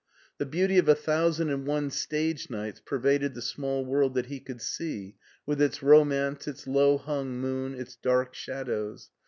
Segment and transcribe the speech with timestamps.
[0.39, 4.39] The beauty of a thousand and one stage nights pervaded the small world that he
[4.39, 5.13] could see,
[5.45, 9.11] with its romance, its low hung moon, its dark shadows.